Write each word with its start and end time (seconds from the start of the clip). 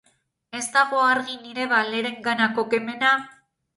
Ez 0.59 0.63
dago 0.77 1.01
argi 1.09 1.37
nire 1.43 1.67
Valereganako 1.73 2.65
kemena? 2.73 3.13